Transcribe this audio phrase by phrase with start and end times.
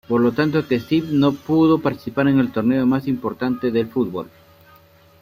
[0.07, 4.31] Por lo que Steve no pudo participar del torneo más importante del fútbol.